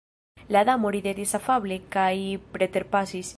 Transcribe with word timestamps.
La 0.55 0.63
Damo 0.69 0.91
ridetis 0.95 1.35
afable 1.41 1.79
kaj 1.97 2.13
preterpasis! 2.57 3.29